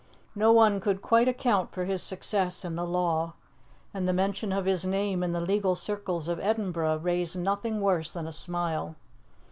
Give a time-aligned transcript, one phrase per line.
[0.33, 3.33] No one could quite account for his success in the law,
[3.93, 8.09] and the mention of his name in the legal circles of Edinburgh raised nothing worse
[8.09, 8.95] than a smile.